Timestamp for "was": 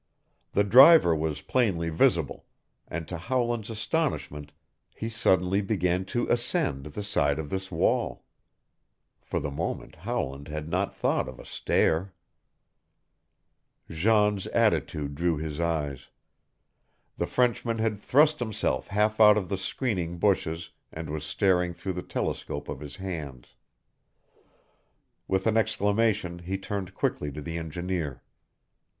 1.15-1.43, 21.11-21.23